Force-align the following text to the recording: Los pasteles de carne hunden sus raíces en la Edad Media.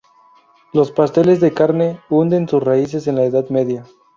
Los 0.73 0.91
pasteles 0.91 1.41
de 1.41 1.53
carne 1.53 1.99
hunden 2.09 2.47
sus 2.47 2.63
raíces 2.63 3.05
en 3.05 3.17
la 3.17 3.23
Edad 3.23 3.49
Media. 3.51 3.85